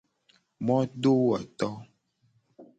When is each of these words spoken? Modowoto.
Modowoto. 0.65 1.67